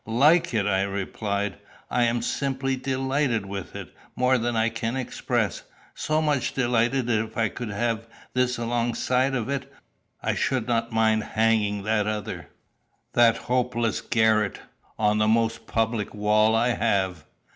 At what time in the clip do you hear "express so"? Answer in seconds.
4.97-6.23